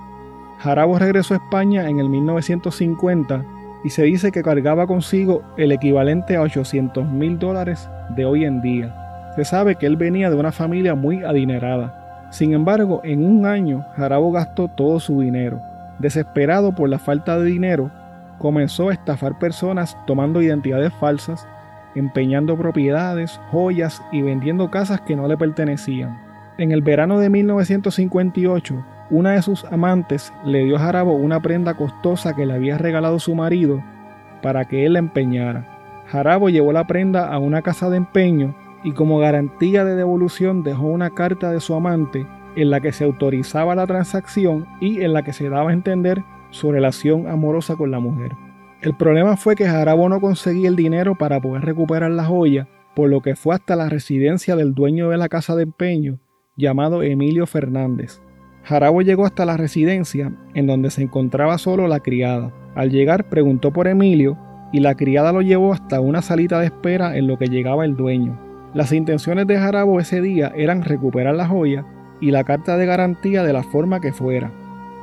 Jarabo 0.60 0.98
regresó 0.98 1.34
a 1.34 1.38
España 1.38 1.90
en 1.90 2.00
el 2.00 2.08
1950 2.08 3.44
y 3.84 3.90
se 3.90 4.04
dice 4.04 4.32
que 4.32 4.44
cargaba 4.44 4.88
consigo 4.88 5.42
el 5.58 5.74
equivalente 5.74 6.38
a 6.38 6.42
800 6.42 7.06
mil 7.06 7.38
dólares 7.38 7.90
de 8.16 8.24
hoy 8.24 8.46
en 8.46 8.62
día. 8.62 8.96
Se 9.36 9.44
sabe 9.44 9.76
que 9.76 9.88
él 9.88 9.98
venía 9.98 10.30
de 10.30 10.38
una 10.38 10.54
familia 10.54 10.96
muy 10.96 11.22
adinerada. 11.22 12.05
Sin 12.30 12.54
embargo, 12.54 13.02
en 13.04 13.26
un 13.26 13.46
año, 13.46 13.86
Jarabo 13.96 14.32
gastó 14.32 14.68
todo 14.68 15.00
su 15.00 15.22
dinero. 15.22 15.62
Desesperado 16.00 16.74
por 16.74 16.90
la 16.90 17.00
falta 17.00 17.40
de 17.40 17.46
dinero, 17.46 17.92
comenzó 18.38 18.90
a 18.90 18.94
estafar 18.94 19.40
personas 19.40 19.98
tomando 20.06 20.42
identidades 20.42 20.94
falsas, 20.94 21.48
empeñando 21.96 22.58
propiedades, 22.58 23.40
joyas 23.52 24.02
y 24.12 24.22
vendiendo 24.22 24.70
casas 24.70 25.02
que 25.02 25.16
no 25.16 25.28
le 25.28 25.38
pertenecían. 25.38 26.20
En 26.58 26.72
el 26.72 26.82
verano 26.82 27.20
de 27.20 27.30
1958, 27.30 28.86
una 29.10 29.32
de 29.32 29.42
sus 29.42 29.66
amantes 29.66 30.34
le 30.46 30.66
dio 30.66 30.78
a 30.78 30.80
Jarabo 30.80 31.14
una 31.14 31.42
prenda 31.42 31.76
costosa 31.76 32.36
que 32.36 32.46
le 32.46 32.54
había 32.54 32.78
regalado 32.78 33.20
su 33.20 33.36
marido 33.36 33.84
para 34.42 34.66
que 34.66 34.86
él 34.86 34.94
la 34.94 35.00
empeñara. 35.00 35.66
Jarabo 36.08 36.50
llevó 36.50 36.72
la 36.74 36.86
prenda 36.86 37.28
a 37.32 37.40
una 37.40 37.62
casa 37.62 37.90
de 37.90 37.98
empeño 37.98 38.56
y 38.86 38.92
como 38.92 39.18
garantía 39.18 39.84
de 39.84 39.96
devolución 39.96 40.64
dejó 40.64 40.86
una 40.86 41.10
carta 41.10 41.52
de 41.52 41.60
su 41.60 41.74
amante 41.74 42.28
en 42.56 42.70
la 42.70 42.80
que 42.80 42.94
se 42.94 43.04
autorizaba 43.04 43.74
la 43.74 43.88
transacción 43.88 44.68
y 44.80 45.02
en 45.02 45.12
la 45.12 45.24
que 45.24 45.34
se 45.34 45.50
daba 45.50 45.72
a 45.72 45.74
entender 45.74 46.24
su 46.52 46.72
relación 46.72 47.28
amorosa 47.28 47.76
con 47.76 47.90
la 47.90 48.00
mujer. 48.00 48.32
El 48.82 48.96
problema 48.96 49.38
fue 49.38 49.56
que 49.56 49.66
Jarabo 49.66 50.08
no 50.08 50.22
conseguía 50.22 50.70
el 50.70 50.76
dinero 50.76 51.16
para 51.16 51.42
poder 51.42 51.66
recuperar 51.66 52.12
la 52.12 52.26
joya, 52.26 52.68
por 52.96 53.10
lo 53.10 53.22
que 53.22 53.36
fue 53.36 53.56
hasta 53.56 53.76
la 53.76 53.90
residencia 53.90 54.56
del 54.56 54.76
dueño 54.76 55.10
de 55.10 55.18
la 55.18 55.30
casa 55.30 55.56
de 55.56 55.64
empeño, 55.64 56.20
llamado 56.56 57.02
Emilio 57.02 57.48
Fernández. 57.48 58.22
Jarabo 58.64 59.02
llegó 59.02 59.26
hasta 59.26 59.46
la 59.46 59.58
residencia, 59.58 60.32
en 60.54 60.68
donde 60.68 60.92
se 60.92 61.02
encontraba 61.02 61.58
solo 61.58 61.88
la 61.88 62.02
criada. 62.02 62.54
Al 62.76 62.92
llegar 62.92 63.30
preguntó 63.30 63.74
por 63.74 63.88
Emilio 63.88 64.38
y 64.72 64.80
la 64.80 64.94
criada 64.94 65.32
lo 65.32 65.42
llevó 65.42 65.74
hasta 65.74 66.00
una 66.02 66.22
salita 66.22 66.60
de 66.60 66.68
espera 66.68 67.18
en 67.18 67.26
lo 67.26 67.40
que 67.40 67.48
llegaba 67.48 67.84
el 67.84 67.96
dueño. 67.96 68.45
Las 68.76 68.92
intenciones 68.92 69.48
de 69.48 69.58
Jarabo 69.58 70.02
ese 70.02 70.20
día 70.20 70.52
eran 70.54 70.84
recuperar 70.84 71.34
la 71.34 71.48
joya 71.48 71.86
y 72.20 72.32
la 72.32 72.44
carta 72.44 72.76
de 72.76 72.86
garantía 72.86 73.42
de 73.42 73.54
la 73.54 73.64
forma 73.64 74.02
que 74.02 74.12
fuera. 74.12 74.52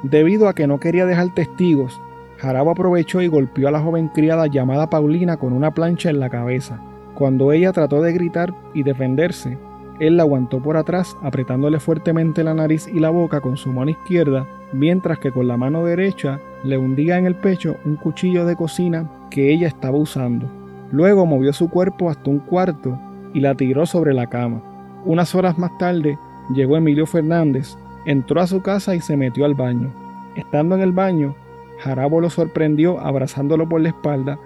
Debido 0.03 0.47
a 0.47 0.55
que 0.55 0.67
no 0.67 0.79
quería 0.79 1.07
dejar 1.07 1.33
testigos, 1.33 1.99
Jarabo 2.37 2.73
aprovechó 2.73 3.23
y 3.23 3.29
golpeó 3.29 3.69
a 3.69 3.71
la 3.71 3.81
joven 3.81 4.09
criada 4.09 4.47
llamada 4.47 4.91
Paulina 4.91 5.39
con 5.39 5.55
una 5.55 5.73
plancha 5.73 6.11
en 6.11 6.21
la 6.21 6.29
cabeza. 6.29 6.83
Cuando 7.15 7.51
ella 7.51 7.73
trató 7.73 8.03
de 8.03 8.13
gritar 8.13 8.55
y 8.75 8.83
defenderse, 8.83 9.57
él 10.01 10.19
la 10.19 10.25
aguantó 10.25 10.63
por 10.63 10.77
atrás, 10.77 11.17
apretándole 11.23 11.81
fuertemente 11.81 12.45
la 12.45 12.53
nariz 12.53 12.87
y 12.89 13.01
la 13.01 13.09
boca 13.09 13.41
con 13.41 13.57
su 13.57 13.73
mano 13.73 13.91
izquierda, 13.91 14.47
mientras 14.75 15.19
que 15.19 15.33
con 15.33 15.49
la 15.49 15.57
mano 15.57 15.87
derecha 15.87 16.41
le 16.63 16.77
hundía 16.77 17.17
en 17.17 17.25
el 17.25 17.37
pecho 17.37 17.77
un 17.87 17.97
cuchillo 17.97 18.45
de 18.45 18.55
cocina 18.55 19.09
que 19.31 19.51
ella 19.51 19.69
estaba 19.69 19.97
usando. 19.97 20.47
Luego 20.91 21.25
movió 21.25 21.55
su 21.55 21.71
cuerpo 21.71 22.11
hasta 22.11 22.29
un 22.29 22.41
cuarto 22.41 22.99
y 23.35 23.41
la 23.41 23.55
tiró 23.55 23.87
sobre 23.87 24.15
la 24.15 24.29
cama. 24.29 24.63
Unas 25.05 25.35
horas 25.35 25.59
más 25.59 25.77
tarde 25.79 26.19
llegó 26.55 26.77
Emilio 26.77 27.07
Fernández, 27.07 27.77
entró 28.07 28.41
a 28.41 28.47
su 28.47 28.63
casa 28.63 28.95
y 28.95 29.01
se 29.01 29.17
metió 29.17 29.45
al 29.45 29.55
baño. 29.55 29.93
Estando 30.37 30.75
en 30.75 30.81
el 30.83 30.93
baño, 30.93 31.35
Jarabo 31.81 32.21
lo 32.21 32.31
sorprendió 32.31 33.01
abrazándolo 33.01 33.69
por 33.69 33.81
la 33.81 33.89
espalda 33.89 34.39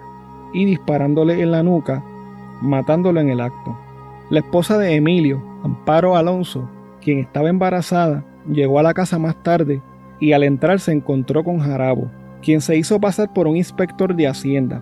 y 0.53 0.65
disparándole 0.65 1.41
en 1.41 1.51
la 1.51 1.63
nuca, 1.63 2.03
matándolo 2.61 3.19
en 3.19 3.29
el 3.29 3.41
acto. 3.41 3.77
La 4.29 4.39
esposa 4.39 4.77
de 4.77 4.95
Emilio, 4.95 5.41
Amparo 5.63 6.15
Alonso, 6.15 6.69
quien 7.01 7.19
estaba 7.19 7.49
embarazada, 7.49 8.25
llegó 8.51 8.79
a 8.79 8.83
la 8.83 8.93
casa 8.93 9.19
más 9.19 9.41
tarde 9.43 9.81
y 10.19 10.33
al 10.33 10.43
entrar 10.43 10.79
se 10.79 10.91
encontró 10.91 11.43
con 11.43 11.59
Jarabo, 11.59 12.09
quien 12.41 12.61
se 12.61 12.75
hizo 12.75 12.99
pasar 12.99 13.31
por 13.33 13.47
un 13.47 13.55
inspector 13.55 14.15
de 14.15 14.27
Hacienda. 14.27 14.81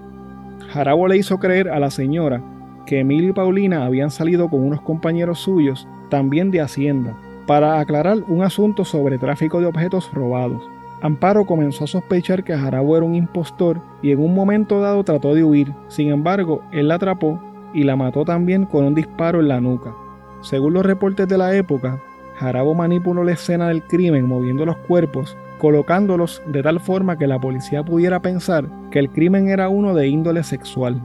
Jarabo 0.70 1.08
le 1.08 1.18
hizo 1.18 1.38
creer 1.38 1.70
a 1.70 1.80
la 1.80 1.92
señora 1.92 2.42
que 2.86 3.00
Emilio 3.00 3.32
y 3.32 3.34
Paulina 3.34 3.86
habían 3.86 4.12
salido 4.12 4.50
con 4.50 4.62
unos 4.62 4.82
compañeros 4.82 5.40
suyos, 5.40 5.88
también 6.10 6.52
de 6.52 6.62
Hacienda. 6.62 7.16
para 7.46 7.80
aclarar 7.80 8.24
un 8.28 8.42
asunto 8.42 8.84
sobre 8.84 9.20
tráfico 9.20 9.60
de 9.60 9.68
objetos 9.68 10.12
robados. 10.12 10.68
Amparo 11.02 11.46
comenzó 11.46 11.84
a 11.84 11.88
sospechar 11.88 12.44
que 12.44 12.58
Jarabo 12.58 12.98
era 12.98 13.06
un 13.06 13.14
impostor 13.14 13.80
y 14.02 14.12
en 14.12 14.20
un 14.20 14.34
momento 14.34 14.82
dado 14.82 15.04
trató 15.04 15.36
de 15.36 15.44
huir. 15.44 15.72
Sin 15.88 16.10
embargo, 16.10 16.64
él 16.72 16.88
la 16.88 16.96
atrapó 16.96 17.40
y 17.74 17.84
la 17.84 17.96
mató 17.96 18.26
también 18.26 18.66
con 18.66 18.86
un 18.86 18.96
disparo 18.96 19.42
en 19.42 19.50
la 19.50 19.62
nuca. 19.62 19.94
Según 20.42 20.74
los 20.74 20.86
reportes 20.86 21.28
de 21.28 21.38
la 21.38 21.56
época, 21.56 22.02
Jarabo 22.38 22.74
manipuló 22.74 23.24
la 23.24 23.34
escena 23.34 23.68
del 23.68 23.84
crimen 23.84 24.26
moviendo 24.26 24.66
los 24.66 24.78
cuerpos, 24.78 25.38
colocándolos 25.60 26.42
de 26.48 26.64
tal 26.64 26.80
forma 26.80 27.18
que 27.18 27.28
la 27.28 27.40
policía 27.40 27.84
pudiera 27.84 28.22
pensar 28.22 28.66
que 28.90 29.00
el 29.00 29.10
crimen 29.10 29.50
era 29.50 29.70
uno 29.70 29.94
de 29.94 30.08
índole 30.08 30.44
sexual. 30.44 31.00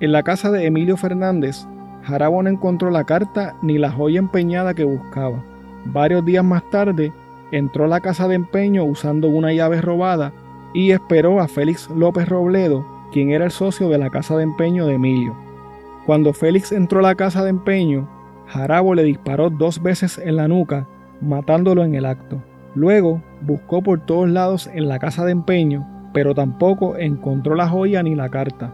En 0.00 0.12
la 0.12 0.22
casa 0.22 0.52
de 0.52 0.64
Emilio 0.64 0.96
Fernández, 0.96 1.66
Jarabo 2.04 2.40
no 2.42 2.48
encontró 2.48 2.88
la 2.90 3.02
carta 3.02 3.56
ni 3.62 3.78
la 3.78 3.90
joya 3.90 4.20
empeñada 4.20 4.72
que 4.72 4.84
buscaba. 4.84 5.42
Varios 5.86 6.24
días 6.24 6.44
más 6.44 6.62
tarde, 6.70 7.12
entró 7.50 7.84
a 7.84 7.88
la 7.88 8.00
casa 8.00 8.28
de 8.28 8.36
empeño 8.36 8.84
usando 8.84 9.28
una 9.28 9.52
llave 9.52 9.80
robada 9.80 10.32
y 10.72 10.92
esperó 10.92 11.40
a 11.40 11.48
Félix 11.48 11.90
López 11.90 12.28
Robledo, 12.28 12.86
quien 13.10 13.30
era 13.30 13.46
el 13.46 13.50
socio 13.50 13.88
de 13.88 13.98
la 13.98 14.08
casa 14.08 14.36
de 14.36 14.44
empeño 14.44 14.86
de 14.86 14.94
Emilio. 14.94 15.34
Cuando 16.06 16.32
Félix 16.32 16.70
entró 16.70 17.00
a 17.00 17.02
la 17.02 17.14
casa 17.16 17.42
de 17.42 17.50
empeño, 17.50 18.08
Jarabo 18.46 18.94
le 18.94 19.02
disparó 19.02 19.50
dos 19.50 19.82
veces 19.82 20.18
en 20.18 20.36
la 20.36 20.46
nuca, 20.46 20.86
matándolo 21.20 21.82
en 21.82 21.96
el 21.96 22.06
acto. 22.06 22.40
Luego 22.76 23.20
buscó 23.40 23.82
por 23.82 23.98
todos 24.06 24.28
lados 24.28 24.70
en 24.72 24.86
la 24.88 25.00
casa 25.00 25.24
de 25.24 25.32
empeño, 25.32 25.86
pero 26.14 26.36
tampoco 26.36 26.96
encontró 26.96 27.56
la 27.56 27.68
joya 27.68 28.02
ni 28.04 28.14
la 28.14 28.28
carta. 28.28 28.72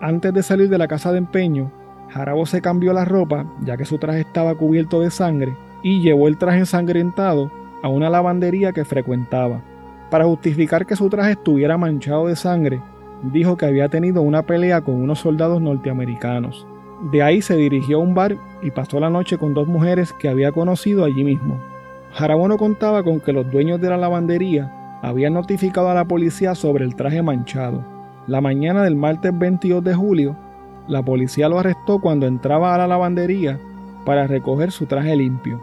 Antes 0.00 0.34
de 0.34 0.42
salir 0.42 0.68
de 0.68 0.78
la 0.78 0.88
casa 0.88 1.10
de 1.10 1.18
empeño, 1.18 1.72
Jarabo 2.10 2.44
se 2.44 2.60
cambió 2.60 2.92
la 2.92 3.04
ropa, 3.04 3.46
ya 3.62 3.76
que 3.76 3.86
su 3.86 3.98
traje 3.98 4.20
estaba 4.20 4.54
cubierto 4.54 5.00
de 5.00 5.10
sangre, 5.10 5.56
y 5.82 6.02
llevó 6.02 6.28
el 6.28 6.36
traje 6.36 6.58
ensangrentado 6.58 7.50
a 7.82 7.88
una 7.88 8.10
lavandería 8.10 8.72
que 8.72 8.84
frecuentaba. 8.84 9.62
Para 10.10 10.24
justificar 10.24 10.86
que 10.86 10.96
su 10.96 11.08
traje 11.08 11.32
estuviera 11.32 11.78
manchado 11.78 12.26
de 12.26 12.36
sangre, 12.36 12.80
dijo 13.22 13.56
que 13.56 13.66
había 13.66 13.88
tenido 13.88 14.22
una 14.22 14.42
pelea 14.42 14.82
con 14.82 14.96
unos 14.96 15.20
soldados 15.20 15.60
norteamericanos. 15.62 16.66
De 17.10 17.22
ahí 17.22 17.40
se 17.40 17.56
dirigió 17.56 17.98
a 17.98 18.00
un 18.00 18.14
bar 18.14 18.36
y 18.62 18.70
pasó 18.70 19.00
la 19.00 19.10
noche 19.10 19.38
con 19.38 19.54
dos 19.54 19.66
mujeres 19.66 20.12
que 20.12 20.28
había 20.28 20.52
conocido 20.52 21.04
allí 21.04 21.24
mismo. 21.24 21.58
Jarabono 22.12 22.56
contaba 22.56 23.02
con 23.02 23.20
que 23.20 23.32
los 23.32 23.50
dueños 23.50 23.80
de 23.80 23.90
la 23.90 23.96
lavandería 23.96 24.98
habían 25.02 25.34
notificado 25.34 25.90
a 25.90 25.94
la 25.94 26.04
policía 26.04 26.54
sobre 26.54 26.84
el 26.84 26.96
traje 26.96 27.22
manchado. 27.22 27.95
La 28.26 28.40
mañana 28.40 28.82
del 28.82 28.96
martes 28.96 29.30
22 29.38 29.84
de 29.84 29.94
julio, 29.94 30.36
la 30.88 31.00
policía 31.04 31.48
lo 31.48 31.60
arrestó 31.60 32.00
cuando 32.00 32.26
entraba 32.26 32.74
a 32.74 32.78
la 32.78 32.88
lavandería 32.88 33.60
para 34.04 34.26
recoger 34.26 34.72
su 34.72 34.86
traje 34.86 35.14
limpio. 35.14 35.60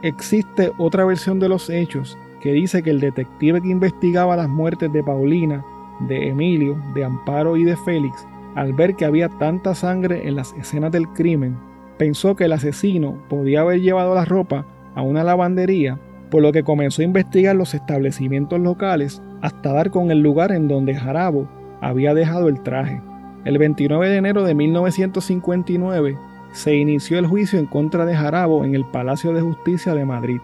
Existe 0.00 0.72
otra 0.78 1.04
versión 1.04 1.38
de 1.40 1.50
los 1.50 1.68
hechos 1.68 2.16
que 2.40 2.52
dice 2.52 2.82
que 2.82 2.88
el 2.88 3.00
detective 3.00 3.60
que 3.60 3.68
investigaba 3.68 4.34
las 4.34 4.48
muertes 4.48 4.90
de 4.94 5.02
Paulina, 5.02 5.62
de 6.08 6.28
Emilio, 6.28 6.78
de 6.94 7.04
Amparo 7.04 7.58
y 7.58 7.64
de 7.64 7.76
Félix, 7.76 8.26
al 8.54 8.72
ver 8.72 8.96
que 8.96 9.04
había 9.04 9.28
tanta 9.28 9.74
sangre 9.74 10.26
en 10.26 10.36
las 10.36 10.54
escenas 10.54 10.92
del 10.92 11.08
crimen, 11.08 11.58
pensó 11.98 12.34
que 12.34 12.44
el 12.44 12.52
asesino 12.52 13.18
podía 13.28 13.60
haber 13.60 13.82
llevado 13.82 14.14
la 14.14 14.24
ropa 14.24 14.64
a 14.94 15.02
una 15.02 15.22
lavandería, 15.22 15.98
por 16.30 16.40
lo 16.40 16.50
que 16.50 16.64
comenzó 16.64 17.02
a 17.02 17.04
investigar 17.04 17.54
los 17.56 17.74
establecimientos 17.74 18.58
locales 18.58 19.20
hasta 19.42 19.74
dar 19.74 19.90
con 19.90 20.10
el 20.10 20.20
lugar 20.20 20.52
en 20.52 20.66
donde 20.66 20.94
Jarabo 20.94 21.46
había 21.88 22.14
dejado 22.14 22.48
el 22.48 22.60
traje. 22.62 23.00
El 23.44 23.58
29 23.58 24.08
de 24.08 24.16
enero 24.16 24.44
de 24.44 24.54
1959, 24.54 26.18
se 26.52 26.74
inició 26.74 27.18
el 27.18 27.26
juicio 27.26 27.58
en 27.58 27.66
contra 27.66 28.06
de 28.06 28.16
Jarabo 28.16 28.64
en 28.64 28.74
el 28.74 28.84
Palacio 28.84 29.32
de 29.32 29.42
Justicia 29.42 29.94
de 29.94 30.04
Madrid. 30.04 30.40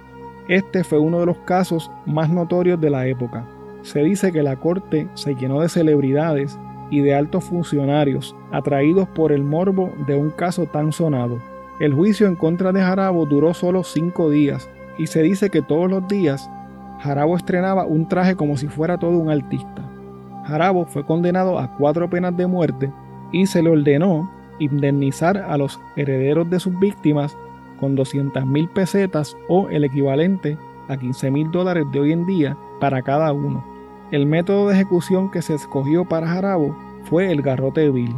Este 0.46 0.84
fue 0.84 0.98
uno 0.98 1.20
de 1.20 1.26
los 1.26 1.38
casos 1.38 1.90
más 2.06 2.28
notorios 2.28 2.80
de 2.80 2.90
la 2.90 3.06
época. 3.06 3.44
Se 3.82 4.00
dice 4.00 4.30
que 4.30 4.42
la 4.42 4.56
corte 4.56 5.08
se 5.14 5.34
llenó 5.34 5.60
de 5.60 5.68
celebridades 5.68 6.58
y 6.90 7.00
de 7.00 7.14
altos 7.14 7.44
funcionarios 7.44 8.36
atraídos 8.50 9.08
por 9.08 9.32
el 9.32 9.42
morbo 9.42 9.92
de 10.06 10.14
un 10.14 10.30
caso 10.30 10.66
tan 10.66 10.92
sonado. 10.92 11.40
El 11.80 11.94
juicio 11.94 12.26
en 12.26 12.36
contra 12.36 12.70
de 12.70 12.82
Jarabo 12.82 13.24
duró 13.24 13.54
solo 13.54 13.82
cinco 13.82 14.30
días 14.30 14.68
y 14.98 15.06
se 15.06 15.22
dice 15.22 15.50
que 15.50 15.62
todos 15.62 15.90
los 15.90 16.06
días 16.06 16.48
Jarabo 17.00 17.36
estrenaba 17.36 17.86
un 17.86 18.06
traje 18.06 18.36
como 18.36 18.56
si 18.56 18.68
fuera 18.68 18.98
todo 18.98 19.18
un 19.18 19.30
artista. 19.30 19.82
Jarabo 20.44 20.86
fue 20.86 21.04
condenado 21.04 21.58
a 21.58 21.74
cuatro 21.76 22.08
penas 22.08 22.36
de 22.36 22.46
muerte 22.46 22.92
y 23.32 23.46
se 23.46 23.62
le 23.62 23.70
ordenó 23.70 24.30
indemnizar 24.58 25.36
a 25.36 25.56
los 25.56 25.80
herederos 25.96 26.48
de 26.50 26.60
sus 26.60 26.78
víctimas 26.78 27.36
con 27.80 27.96
200 27.96 28.46
mil 28.46 28.68
pesetas 28.68 29.36
o 29.48 29.68
el 29.68 29.84
equivalente 29.84 30.56
a 30.88 30.96
15 30.96 31.30
mil 31.30 31.50
dólares 31.50 31.84
de 31.92 32.00
hoy 32.00 32.12
en 32.12 32.26
día 32.26 32.56
para 32.80 33.02
cada 33.02 33.32
uno. 33.32 33.64
El 34.10 34.26
método 34.26 34.68
de 34.68 34.74
ejecución 34.74 35.30
que 35.30 35.42
se 35.42 35.54
escogió 35.54 36.04
para 36.04 36.28
Jarabo 36.28 36.76
fue 37.04 37.32
el 37.32 37.42
garrote 37.42 37.90
vil. 37.90 38.14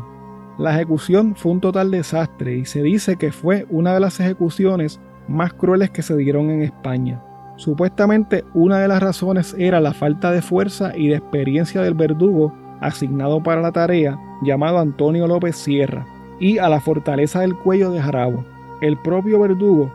La 0.59 0.75
ejecución 0.75 1.35
fue 1.35 1.53
un 1.53 1.61
total 1.61 1.91
desastre 1.91 2.57
y 2.57 2.65
se 2.65 2.83
dice 2.83 3.17
que 3.17 3.33
fue 3.33 3.67
una 3.71 3.95
de 3.95 4.01
las 4.01 4.21
ejecuciones 4.21 5.01
más 5.29 5.53
crueles 5.55 5.91
que 5.91 6.03
se 6.03 6.17
dieron 6.17 6.51
en 6.51 6.63
España. 6.63 7.23
Supuestamente 7.57 8.45
una 8.53 8.79
de 8.81 8.89
las 8.89 9.03
razones 9.03 9.55
era 9.59 9.81
la 9.81 9.93
falta 9.93 10.33
de 10.33 10.43
fuerza 10.43 10.97
y 10.97 11.09
de 11.09 11.17
experiencia 11.17 11.83
del 11.83 11.95
verdugo 11.95 12.53
asignado 12.81 13.43
para 13.43 13.63
la 13.63 13.73
tarea, 13.73 14.19
llamado 14.43 14.79
Antonio 14.79 15.27
López 15.27 15.57
Sierra, 15.57 16.07
y 16.41 16.59
a 16.59 16.69
la 16.69 16.81
fortaleza 16.81 17.41
del 17.41 17.55
cuello 17.55 17.91
de 17.91 18.01
Jarabo. 18.01 18.45
El 18.81 18.99
propio 18.99 19.41
verdugo 19.41 19.93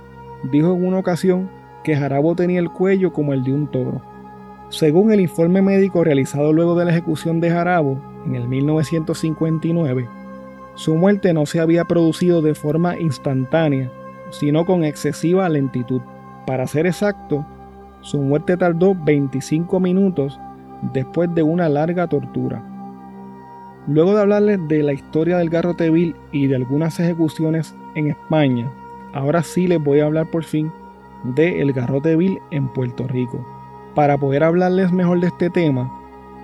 dijo 0.51 0.73
en 0.73 0.85
una 0.85 0.99
ocasión 0.99 1.49
que 1.83 1.95
Jarabo 1.95 2.35
tenía 2.35 2.59
el 2.59 2.69
cuello 2.69 3.11
como 3.11 3.33
el 3.33 3.43
de 3.43 3.53
un 3.53 3.67
toro. 3.67 4.01
Según 4.69 5.11
el 5.11 5.19
informe 5.19 5.61
médico 5.61 6.03
realizado 6.03 6.53
luego 6.53 6.75
de 6.75 6.85
la 6.85 6.91
ejecución 6.91 7.41
de 7.41 7.49
Jarabo 7.49 7.99
en 8.25 8.35
el 8.35 8.47
1959, 8.47 10.07
su 10.75 10.95
muerte 10.95 11.33
no 11.33 11.45
se 11.45 11.59
había 11.59 11.85
producido 11.85 12.41
de 12.41 12.55
forma 12.55 12.97
instantánea, 12.97 13.91
sino 14.29 14.65
con 14.65 14.85
excesiva 14.85 15.49
lentitud. 15.49 16.01
Para 16.49 16.65
ser 16.65 16.87
exacto, 16.87 17.45
su 18.01 18.17
muerte 18.17 18.57
tardó 18.57 18.95
25 18.95 19.79
minutos 19.79 20.39
después 20.93 21.31
de 21.35 21.43
una 21.43 21.69
larga 21.69 22.07
tortura. 22.07 22.59
Luego 23.85 24.15
de 24.15 24.21
hablarles 24.21 24.67
de 24.67 24.81
la 24.81 24.93
historia 24.93 25.37
del 25.37 25.51
garrote 25.51 25.91
vil 25.91 26.15
y 26.31 26.47
de 26.47 26.55
algunas 26.55 26.99
ejecuciones 26.99 27.75
en 27.93 28.07
España, 28.07 28.67
ahora 29.13 29.43
sí 29.43 29.67
les 29.67 29.79
voy 29.79 29.99
a 29.99 30.05
hablar 30.05 30.31
por 30.31 30.43
fin 30.43 30.71
de 31.35 31.61
el 31.61 31.71
garrote 31.71 32.15
vil 32.15 32.39
en 32.49 32.67
Puerto 32.69 33.07
Rico. 33.07 33.45
Para 33.93 34.17
poder 34.17 34.43
hablarles 34.43 34.91
mejor 34.91 35.19
de 35.19 35.27
este 35.27 35.51
tema, 35.51 35.87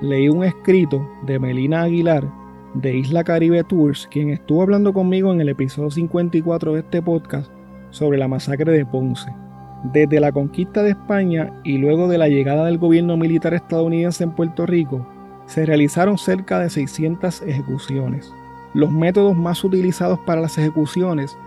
leí 0.03 0.29
un 0.29 0.43
escrito 0.43 1.03
de 1.23 1.39
Melina 1.39 1.81
Aguilar 1.81 2.31
de 2.75 2.95
Isla 2.95 3.23
Caribe 3.23 3.63
Tours, 3.63 4.07
quien 4.11 4.29
estuvo 4.29 4.61
hablando 4.61 4.93
conmigo 4.93 5.33
en 5.33 5.41
el 5.41 5.49
episodio 5.49 5.89
54 5.89 6.73
de 6.73 6.81
este 6.81 7.01
podcast 7.01 7.51
sobre 7.89 8.19
la 8.19 8.27
masacre 8.27 8.71
de 8.71 8.85
Ponce. 8.85 9.44
Desde 9.93 10.19
la 10.19 10.31
conquista 10.31 10.81
de 10.81 10.91
España 10.91 11.53
y 11.63 11.77
luego 11.77 12.07
de 12.07 12.17
la 12.17 12.27
llegada 12.27 12.65
del 12.65 12.79
gobierno 12.79 13.17
militar 13.17 13.53
estadounidense 13.53 14.23
en 14.23 14.31
Puerto 14.31 14.65
Rico, 14.65 15.05
se 15.45 15.63
realizaron 15.63 16.17
cerca 16.17 16.59
de 16.59 16.71
600 16.71 17.43
ejecuciones. 17.43 18.33
Los 18.73 18.89
métodos 18.89 19.37
más 19.37 19.63
utilizados 19.63 20.17
para 20.25 20.41
las 20.41 20.57
ejecuciones 20.57 21.37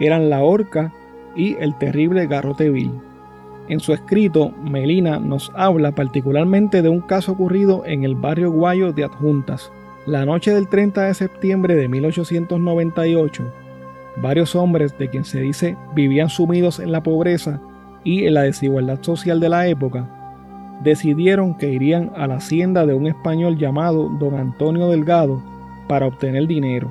eran 0.00 0.30
la 0.30 0.42
horca 0.42 0.90
y 1.36 1.54
el 1.56 1.76
terrible 1.76 2.26
garrote 2.26 2.70
vil. 2.70 2.92
En 3.68 3.78
su 3.78 3.92
escrito, 3.92 4.52
Melina 4.62 5.18
nos 5.18 5.52
habla 5.54 5.94
particularmente 5.94 6.80
de 6.80 6.88
un 6.88 7.02
caso 7.02 7.32
ocurrido 7.32 7.84
en 7.84 8.04
el 8.04 8.14
barrio 8.14 8.50
Guayo 8.50 8.94
de 8.94 9.04
Adjuntas. 9.04 9.70
La 10.06 10.24
noche 10.24 10.54
del 10.54 10.66
30 10.66 11.02
de 11.02 11.14
septiembre 11.14 11.76
de 11.76 11.88
1898, 11.88 13.52
varios 14.16 14.56
hombres 14.56 14.96
de 14.96 15.10
quien 15.10 15.26
se 15.26 15.42
dice 15.42 15.76
vivían 15.94 16.30
sumidos 16.30 16.80
en 16.80 16.90
la 16.90 17.02
pobreza 17.02 17.60
y 18.04 18.28
la 18.30 18.42
desigualdad 18.42 18.98
social 19.02 19.40
de 19.40 19.48
la 19.48 19.66
época, 19.66 20.08
decidieron 20.82 21.56
que 21.56 21.70
irían 21.72 22.10
a 22.16 22.26
la 22.26 22.36
hacienda 22.36 22.86
de 22.86 22.94
un 22.94 23.06
español 23.06 23.56
llamado 23.56 24.08
don 24.18 24.34
Antonio 24.34 24.88
Delgado 24.88 25.42
para 25.88 26.06
obtener 26.06 26.46
dinero. 26.46 26.90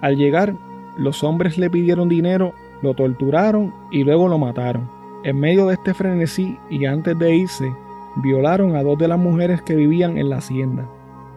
Al 0.00 0.16
llegar, 0.16 0.54
los 0.96 1.22
hombres 1.22 1.58
le 1.58 1.68
pidieron 1.68 2.08
dinero, 2.08 2.54
lo 2.82 2.94
torturaron 2.94 3.74
y 3.90 4.04
luego 4.04 4.28
lo 4.28 4.38
mataron. 4.38 4.88
En 5.24 5.38
medio 5.38 5.66
de 5.66 5.74
este 5.74 5.92
frenesí 5.92 6.56
y 6.70 6.86
antes 6.86 7.18
de 7.18 7.36
irse, 7.36 7.70
violaron 8.16 8.76
a 8.76 8.82
dos 8.82 8.98
de 8.98 9.08
las 9.08 9.18
mujeres 9.18 9.60
que 9.62 9.76
vivían 9.76 10.16
en 10.18 10.30
la 10.30 10.36
hacienda. 10.36 10.88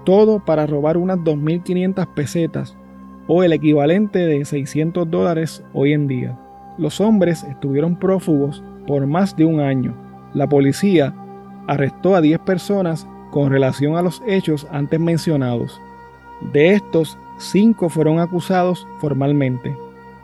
Todo 0.05 0.39
para 0.39 0.65
robar 0.65 0.97
unas 0.97 1.17
2.500 1.19 2.07
pesetas 2.13 2.77
o 3.27 3.43
el 3.43 3.53
equivalente 3.53 4.19
de 4.19 4.45
600 4.45 5.09
dólares 5.09 5.63
hoy 5.73 5.93
en 5.93 6.07
día. 6.07 6.39
Los 6.77 7.01
hombres 7.01 7.43
estuvieron 7.43 7.97
prófugos 7.97 8.63
por 8.89 9.05
más 9.05 9.36
de 9.36 9.46
un 9.46 9.60
año. 9.60 9.93
La 10.34 10.50
policía 10.50 11.13
arrestó 11.67 12.15
a 12.15 12.22
10 12.22 12.39
personas 12.39 13.08
con 13.29 13.51
relación 13.51 13.96
a 13.96 14.01
los 14.01 14.24
hechos 14.25 14.65
antes 14.72 15.00
mencionados. 15.00 15.79
De 16.51 16.74
estos, 16.74 17.19
5 17.38 17.88
fueron 17.89 18.19
acusados 18.19 18.88
formalmente. 18.98 19.77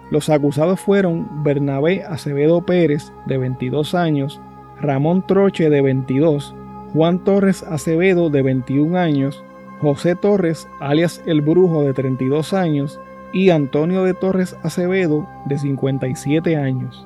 Los 0.09 0.29
acusados 0.29 0.79
fueron 0.79 1.43
Bernabé 1.43 2.05
Acevedo 2.05 2.65
Pérez, 2.65 3.13
de 3.27 3.37
22 3.37 3.93
años, 3.93 4.41
Ramón 4.81 5.27
Troche, 5.27 5.69
de 5.69 5.81
22, 5.81 6.55
Juan 6.91 7.23
Torres 7.23 7.61
Acevedo, 7.61 8.31
de 8.31 8.41
21 8.41 8.97
años, 8.97 9.43
José 9.79 10.15
Torres, 10.15 10.67
alias 10.79 11.21
El 11.27 11.41
Brujo, 11.41 11.83
de 11.83 11.93
32 11.93 12.53
años, 12.53 12.99
y 13.31 13.51
Antonio 13.51 14.03
de 14.03 14.15
Torres 14.15 14.57
Acevedo, 14.63 15.29
de 15.45 15.59
57 15.59 16.55
años. 16.55 17.05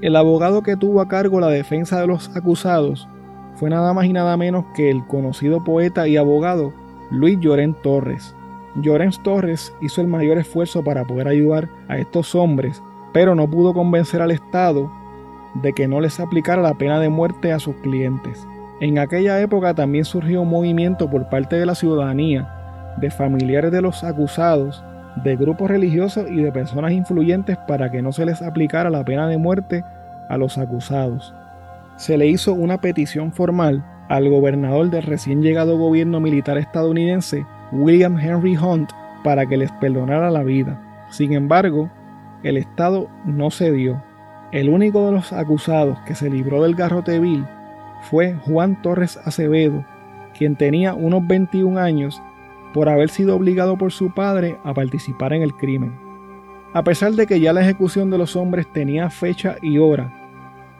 El 0.00 0.16
abogado 0.16 0.62
que 0.62 0.76
tuvo 0.76 1.00
a 1.00 1.08
cargo 1.08 1.40
la 1.40 1.48
defensa 1.48 2.00
de 2.00 2.06
los 2.06 2.34
acusados 2.36 3.08
fue 3.54 3.70
nada 3.70 3.92
más 3.92 4.06
y 4.06 4.12
nada 4.12 4.36
menos 4.36 4.64
que 4.74 4.90
el 4.90 5.04
conocido 5.06 5.62
poeta 5.62 6.08
y 6.08 6.16
abogado 6.16 6.72
Luis 7.10 7.38
Llorén 7.40 7.74
Torres. 7.82 8.34
Llorens 8.76 9.22
Torres 9.22 9.72
hizo 9.80 10.00
el 10.00 10.08
mayor 10.08 10.38
esfuerzo 10.38 10.82
para 10.82 11.04
poder 11.04 11.28
ayudar 11.28 11.68
a 11.88 11.98
estos 11.98 12.34
hombres, 12.34 12.82
pero 13.12 13.34
no 13.34 13.48
pudo 13.48 13.72
convencer 13.72 14.20
al 14.20 14.32
Estado 14.32 14.90
de 15.62 15.72
que 15.72 15.86
no 15.86 16.00
les 16.00 16.18
aplicara 16.18 16.60
la 16.60 16.74
pena 16.74 16.98
de 16.98 17.08
muerte 17.08 17.52
a 17.52 17.60
sus 17.60 17.76
clientes. 17.76 18.46
En 18.80 18.98
aquella 18.98 19.40
época 19.40 19.74
también 19.74 20.04
surgió 20.04 20.42
un 20.42 20.48
movimiento 20.48 21.08
por 21.08 21.28
parte 21.28 21.56
de 21.56 21.66
la 21.66 21.76
ciudadanía, 21.76 22.94
de 22.96 23.10
familiares 23.10 23.70
de 23.70 23.80
los 23.80 24.02
acusados, 24.02 24.82
de 25.22 25.36
grupos 25.36 25.70
religiosos 25.70 26.28
y 26.30 26.42
de 26.42 26.52
personas 26.52 26.92
influyentes 26.92 27.56
para 27.68 27.90
que 27.90 28.02
no 28.02 28.12
se 28.12 28.26
les 28.26 28.42
aplicara 28.42 28.90
la 28.90 29.04
pena 29.04 29.28
de 29.28 29.38
muerte 29.38 29.84
a 30.28 30.36
los 30.36 30.58
acusados. 30.58 31.34
Se 31.96 32.18
le 32.18 32.26
hizo 32.26 32.52
una 32.52 32.80
petición 32.80 33.32
formal 33.32 33.84
al 34.08 34.28
gobernador 34.28 34.90
del 34.90 35.02
recién 35.02 35.42
llegado 35.42 35.78
gobierno 35.78 36.20
militar 36.20 36.58
estadounidense 36.58 37.46
William 37.72 38.18
Henry 38.18 38.56
Hunt 38.56 38.90
para 39.22 39.46
que 39.46 39.56
les 39.56 39.70
perdonara 39.72 40.30
la 40.30 40.42
vida. 40.42 40.80
Sin 41.10 41.32
embargo, 41.32 41.90
el 42.42 42.56
Estado 42.56 43.08
no 43.24 43.50
cedió. 43.50 44.02
El 44.52 44.68
único 44.68 45.06
de 45.06 45.12
los 45.12 45.32
acusados 45.32 45.98
que 46.00 46.14
se 46.14 46.28
libró 46.28 46.62
del 46.62 46.74
garrote 46.74 47.18
vil 47.18 47.46
fue 48.02 48.34
Juan 48.44 48.80
Torres 48.82 49.18
Acevedo, 49.24 49.84
quien 50.36 50.56
tenía 50.56 50.94
unos 50.94 51.26
21 51.26 51.78
años 51.80 52.22
por 52.74 52.88
haber 52.88 53.08
sido 53.08 53.36
obligado 53.36 53.78
por 53.78 53.92
su 53.92 54.12
padre 54.12 54.58
a 54.64 54.74
participar 54.74 55.32
en 55.32 55.42
el 55.42 55.54
crimen. 55.54 55.94
A 56.72 56.82
pesar 56.82 57.12
de 57.12 57.28
que 57.28 57.38
ya 57.38 57.52
la 57.52 57.62
ejecución 57.62 58.10
de 58.10 58.18
los 58.18 58.34
hombres 58.34 58.66
tenía 58.72 59.08
fecha 59.10 59.56
y 59.62 59.78
hora, 59.78 60.12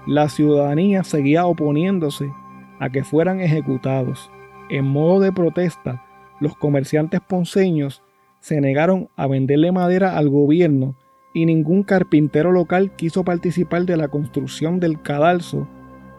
la 0.04 0.28
ciudadanía 0.28 1.04
seguía 1.04 1.46
oponiéndose 1.46 2.32
a 2.80 2.90
que 2.90 3.04
fueran 3.04 3.40
ejecutados. 3.40 4.28
En 4.68 4.84
modo 4.86 5.20
de 5.20 5.30
protesta, 5.30 6.04
los 6.40 6.56
comerciantes 6.56 7.20
ponceños 7.20 8.02
se 8.40 8.60
negaron 8.60 9.08
a 9.14 9.28
venderle 9.28 9.70
madera 9.70 10.18
al 10.18 10.28
gobierno 10.28 10.96
y 11.32 11.46
ningún 11.46 11.84
carpintero 11.84 12.50
local 12.50 12.90
quiso 12.96 13.24
participar 13.24 13.84
de 13.84 13.96
la 13.96 14.08
construcción 14.08 14.80
del 14.80 15.00
cadalso, 15.00 15.68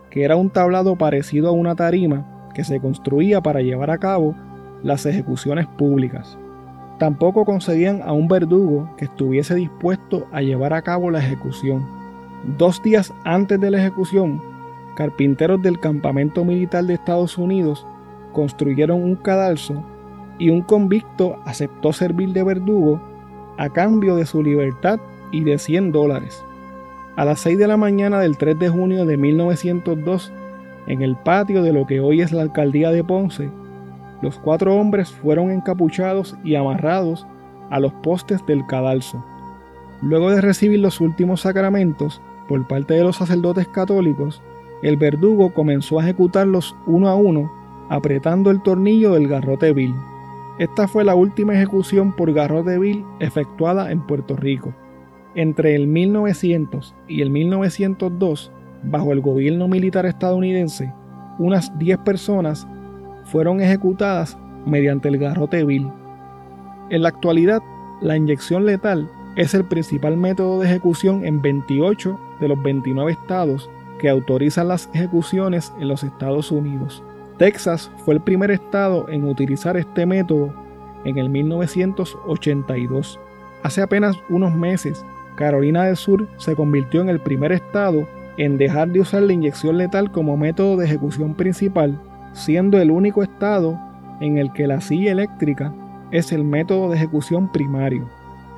que 0.09 0.23
era 0.23 0.37
un 0.37 0.51
tablado 0.51 0.95
parecido 0.95 1.49
a 1.49 1.51
una 1.51 1.75
tarima 1.75 2.49
que 2.53 2.63
se 2.63 2.79
construía 2.79 3.41
para 3.41 3.59
llevar 3.61 3.91
a 3.91 3.97
cabo 3.97 4.35
las 4.85 5.07
ejecuciones 5.07 5.65
públicas. 5.65 6.37
Tampoco 6.99 7.43
concedían 7.43 8.03
a 8.05 8.13
un 8.13 8.27
verdugo 8.27 8.87
que 8.97 9.05
estuviese 9.05 9.55
dispuesto 9.55 10.27
a 10.31 10.41
llevar 10.41 10.73
a 10.73 10.83
cabo 10.83 11.09
la 11.09 11.19
ejecución. 11.19 11.83
Dos 12.57 12.81
días 12.83 13.11
antes 13.23 13.59
de 13.59 13.71
la 13.71 13.79
ejecución, 13.79 14.39
carpinteros 14.95 15.61
del 15.63 15.79
campamento 15.79 16.45
militar 16.45 16.85
de 16.85 16.93
Estados 16.93 17.37
Unidos 17.39 17.85
construyeron 18.31 19.03
un 19.03 19.15
cadalso 19.15 19.83
y 20.37 20.51
un 20.51 20.61
convicto 20.61 21.39
aceptó 21.45 21.91
servir 21.91 22.31
de 22.33 22.43
verdugo 22.43 23.01
a 23.57 23.69
cambio 23.69 24.15
de 24.15 24.27
su 24.27 24.43
libertad 24.43 24.99
y 25.31 25.43
de 25.43 25.57
100 25.57 25.93
dólares. 25.93 26.45
A 27.15 27.25
las 27.25 27.39
6 27.39 27.57
de 27.57 27.67
la 27.67 27.77
mañana 27.77 28.19
del 28.19 28.37
3 28.37 28.59
de 28.59 28.69
junio 28.69 29.05
de 29.05 29.17
1902, 29.17 30.31
en 30.85 31.01
el 31.01 31.15
patio 31.15 31.63
de 31.63 31.73
lo 31.73 31.87
que 31.87 32.01
hoy 32.01 32.21
es 32.21 32.31
la 32.31 32.43
alcaldía 32.43 32.91
de 32.91 33.03
Ponce, 33.03 33.49
los 34.21 34.39
cuatro 34.39 34.75
hombres 34.75 35.11
fueron 35.11 35.51
encapuchados 35.51 36.37
y 36.43 36.55
amarrados 36.55 37.25
a 37.69 37.79
los 37.79 37.93
postes 37.93 38.45
del 38.45 38.65
cadalso. 38.65 39.23
Luego 40.01 40.31
de 40.31 40.41
recibir 40.41 40.79
los 40.79 41.01
últimos 41.01 41.41
sacramentos 41.41 42.21
por 42.47 42.67
parte 42.67 42.93
de 42.93 43.03
los 43.03 43.17
sacerdotes 43.17 43.67
católicos, 43.67 44.41
el 44.83 44.97
verdugo 44.97 45.53
comenzó 45.53 45.99
a 45.99 46.03
ejecutarlos 46.03 46.75
uno 46.85 47.09
a 47.09 47.15
uno, 47.15 47.51
apretando 47.89 48.51
el 48.51 48.61
tornillo 48.61 49.13
del 49.13 49.27
garrote 49.27 49.73
vil. 49.73 49.95
Esta 50.59 50.87
fue 50.87 51.03
la 51.03 51.15
última 51.15 51.53
ejecución 51.53 52.13
por 52.15 52.31
garrote 52.33 52.77
vil 52.77 53.03
efectuada 53.19 53.91
en 53.91 54.05
Puerto 54.05 54.35
Rico. 54.35 54.73
Entre 55.33 55.75
el 55.75 55.87
1900 55.87 56.95
y 57.07 57.21
el 57.21 57.29
1902, 57.29 58.51
bajo 58.83 59.11
el 59.11 59.21
gobierno 59.21 59.67
militar 59.67 60.05
estadounidense, 60.05 60.93
unas 61.39 61.77
10 61.77 61.97
personas 61.99 62.67
fueron 63.25 63.61
ejecutadas 63.61 64.37
mediante 64.65 65.09
el 65.09 65.17
garrote 65.17 65.63
vil. 65.63 65.89
En 66.89 67.03
la 67.03 67.09
actualidad, 67.09 67.61
la 68.01 68.15
inyección 68.15 68.65
letal 68.65 69.09
es 69.35 69.53
el 69.53 69.65
principal 69.65 70.17
método 70.17 70.59
de 70.59 70.67
ejecución 70.67 71.25
en 71.25 71.41
28 71.41 72.19
de 72.39 72.47
los 72.47 72.61
29 72.61 73.11
estados 73.11 73.69
que 73.99 74.09
autorizan 74.09 74.67
las 74.67 74.89
ejecuciones 74.93 75.73
en 75.79 75.87
los 75.87 76.03
Estados 76.03 76.51
Unidos. 76.51 77.03
Texas 77.37 77.91
fue 78.05 78.13
el 78.13 78.21
primer 78.21 78.51
estado 78.51 79.09
en 79.09 79.25
utilizar 79.25 79.75
este 79.77 80.05
método 80.05 80.53
en 81.03 81.17
el 81.17 81.29
1982. 81.29 83.19
Hace 83.63 83.81
apenas 83.81 84.15
unos 84.29 84.55
meses, 84.55 85.05
Carolina 85.35 85.83
del 85.83 85.97
Sur 85.97 86.27
se 86.37 86.55
convirtió 86.55 87.01
en 87.01 87.09
el 87.09 87.19
primer 87.19 87.51
estado 87.51 88.07
en 88.37 88.57
dejar 88.57 88.89
de 88.89 89.01
usar 89.01 89.23
la 89.23 89.33
inyección 89.33 89.77
letal 89.77 90.11
como 90.11 90.37
método 90.37 90.77
de 90.77 90.85
ejecución 90.85 91.33
principal, 91.33 91.99
siendo 92.35 92.77
el 92.79 92.91
único 92.91 93.23
estado 93.23 93.79
en 94.19 94.37
el 94.37 94.51
que 94.51 94.67
la 94.67 94.81
silla 94.81 95.13
eléctrica 95.13 95.73
es 96.11 96.31
el 96.31 96.43
método 96.43 96.89
de 96.89 96.97
ejecución 96.97 97.51
primario. 97.51 98.07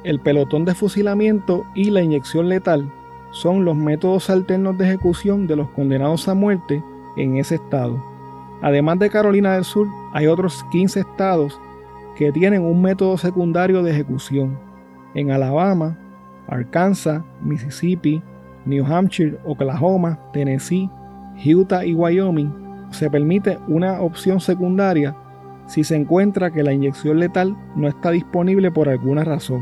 El 0.03 0.19
pelotón 0.19 0.65
de 0.65 0.73
fusilamiento 0.73 1.63
y 1.75 1.91
la 1.91 2.01
inyección 2.01 2.49
letal 2.49 2.91
son 3.31 3.65
los 3.65 3.75
métodos 3.75 4.29
alternos 4.29 4.77
de 4.77 4.85
ejecución 4.85 5.45
de 5.45 5.55
los 5.55 5.69
condenados 5.69 6.27
a 6.27 6.33
muerte 6.33 6.83
en 7.17 7.37
ese 7.37 7.55
estado. 7.55 8.03
Además 8.61 8.97
de 8.97 9.11
Carolina 9.11 9.53
del 9.53 9.63
Sur, 9.63 9.87
hay 10.11 10.25
otros 10.25 10.65
15 10.71 11.01
estados 11.01 11.59
que 12.15 12.31
tienen 12.31 12.63
un 12.63 12.81
método 12.81 13.15
secundario 13.17 13.83
de 13.83 13.91
ejecución. 13.91 14.57
En 15.13 15.29
Alabama, 15.29 15.95
Arkansas, 16.47 17.21
Mississippi, 17.43 18.23
New 18.65 18.83
Hampshire, 18.85 19.37
Oklahoma, 19.45 20.19
Tennessee, 20.33 20.89
Utah 21.45 21.85
y 21.85 21.93
Wyoming 21.93 22.66
se 22.91 23.10
permite 23.10 23.60
una 23.67 24.02
opción 24.02 24.39
secundaria 24.39 25.15
si 25.67 25.84
se 25.84 25.95
encuentra 25.95 26.52
que 26.52 26.63
la 26.63 26.73
inyección 26.73 27.19
letal 27.19 27.56
no 27.76 27.88
está 27.88 28.12
disponible 28.12 28.71
por 28.71 28.89
alguna 28.89 29.23
razón. 29.23 29.62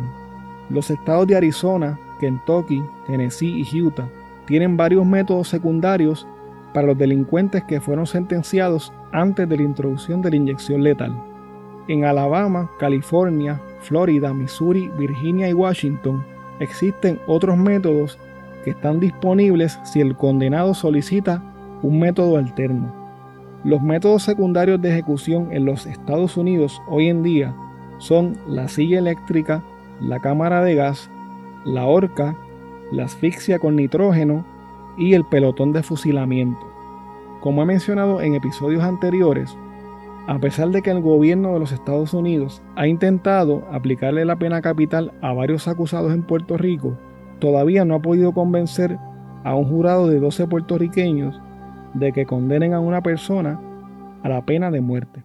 Los 0.69 0.89
estados 0.89 1.27
de 1.27 1.35
Arizona, 1.35 1.99
Kentucky, 2.19 2.83
Tennessee 3.07 3.65
y 3.71 3.81
Utah 3.81 4.07
tienen 4.45 4.77
varios 4.77 5.05
métodos 5.05 5.47
secundarios 5.47 6.27
para 6.73 6.87
los 6.87 6.97
delincuentes 6.97 7.63
que 7.63 7.81
fueron 7.81 8.05
sentenciados 8.05 8.93
antes 9.11 9.47
de 9.47 9.57
la 9.57 9.63
introducción 9.63 10.21
de 10.21 10.29
la 10.29 10.35
inyección 10.35 10.83
letal. 10.83 11.15
En 11.87 12.03
Alabama, 12.03 12.69
California, 12.79 13.61
Florida, 13.79 14.33
Missouri, 14.33 14.91
Virginia 14.97 15.47
y 15.47 15.53
Washington 15.53 16.23
existen 16.59 17.19
otros 17.27 17.57
métodos 17.57 18.17
que 18.63 18.71
están 18.71 18.99
disponibles 18.99 19.79
si 19.83 20.01
el 20.01 20.15
condenado 20.15 20.73
solicita 20.73 21.41
un 21.81 21.99
método 21.99 22.37
alterno. 22.37 23.04
Los 23.65 23.81
métodos 23.81 24.21
secundarios 24.21 24.79
de 24.79 24.91
ejecución 24.91 25.47
en 25.51 25.65
los 25.65 25.87
Estados 25.87 26.37
Unidos 26.37 26.79
hoy 26.87 27.07
en 27.07 27.23
día 27.23 27.55
son 27.97 28.37
la 28.47 28.67
silla 28.67 28.99
eléctrica, 28.99 29.63
la 29.99 30.19
cámara 30.19 30.61
de 30.61 30.75
gas, 30.75 31.09
la 31.63 31.87
horca, 31.87 32.37
la 32.91 33.05
asfixia 33.05 33.57
con 33.57 33.75
nitrógeno 33.75 34.45
y 34.99 35.15
el 35.15 35.25
pelotón 35.25 35.73
de 35.73 35.81
fusilamiento. 35.81 36.61
Como 37.41 37.63
he 37.63 37.65
mencionado 37.65 38.21
en 38.21 38.35
episodios 38.35 38.83
anteriores, 38.83 39.57
a 40.27 40.37
pesar 40.37 40.69
de 40.69 40.83
que 40.83 40.91
el 40.91 41.01
gobierno 41.01 41.53
de 41.53 41.59
los 41.59 41.71
Estados 41.71 42.13
Unidos 42.13 42.61
ha 42.75 42.85
intentado 42.85 43.63
aplicarle 43.71 44.25
la 44.25 44.35
pena 44.35 44.61
capital 44.61 45.11
a 45.23 45.33
varios 45.33 45.67
acusados 45.67 46.13
en 46.13 46.21
Puerto 46.21 46.55
Rico, 46.55 46.99
todavía 47.39 47.83
no 47.83 47.95
ha 47.95 47.99
podido 47.99 48.31
convencer 48.31 48.99
a 49.43 49.55
un 49.55 49.67
jurado 49.67 50.07
de 50.07 50.19
12 50.19 50.45
puertorriqueños 50.45 51.41
de 51.95 52.11
que 52.11 52.25
condenen 52.25 52.73
a 52.73 52.79
una 52.79 53.01
persona 53.01 53.59
a 54.21 54.29
la 54.29 54.45
pena 54.45 54.69
de 54.69 54.81
muerte. 54.81 55.23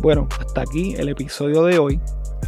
Bueno, 0.00 0.26
hasta 0.40 0.62
aquí 0.62 0.94
el 0.96 1.08
episodio 1.08 1.62
de 1.62 1.78
hoy. 1.78 2.00